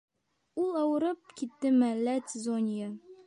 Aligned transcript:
Ул 0.63 0.79
ауырып 0.83 1.35
киттеме 1.41 1.91
әллә, 1.91 2.17
Цезония? 2.33 2.91